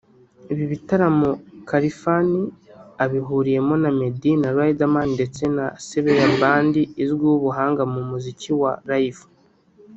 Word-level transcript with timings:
Ibi 0.51 0.65
bitaramo 0.71 1.29
Khalfan 1.69 2.29
abihuriyemo 3.03 3.73
na 3.83 3.89
Meddy 3.99 4.31
na 4.41 4.49
Riderman 4.57 5.07
ndetse 5.15 5.43
na 5.57 5.65
Sebeya 5.87 6.27
Band 6.39 6.73
izwiho 7.03 7.33
ubuhanga 7.37 7.83
mu 7.93 8.01
muziki 8.09 8.51
wa 8.61 8.73
live 8.91 9.23